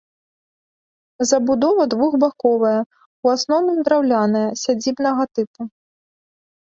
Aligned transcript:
Забудова 1.31 1.83
двухбаковая, 1.91 2.81
у 3.27 3.33
асноўным 3.35 3.79
драўляная, 3.91 4.45
сядзібнага 4.63 5.23
тыпу. 5.39 5.61